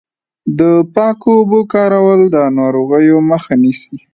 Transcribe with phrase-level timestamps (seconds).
[0.59, 0.61] د
[0.93, 3.97] پاکو اوبو کارول د ناروغیو مخه نیسي.